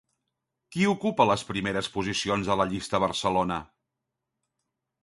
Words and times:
Qui 0.75 0.87
ocupa 0.91 1.27
les 1.31 1.43
primeres 1.51 1.91
posicions 1.99 2.51
a 2.55 2.59
la 2.63 2.69
llista 2.73 3.01
a 3.01 3.05
Barcelona? 3.05 3.61